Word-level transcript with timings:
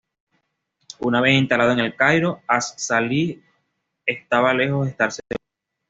Una 1.01 1.21
vez 1.21 1.35
instalado 1.37 1.73
en 1.73 1.79
El 1.79 1.95
Cairo, 1.95 2.41
as-Sálih 2.47 3.39
estaba 4.03 4.51
lejos 4.51 4.85
de 4.85 4.91
estar 4.93 5.11
seguro. 5.11 5.37